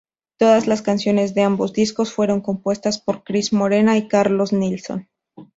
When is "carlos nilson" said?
4.07-5.07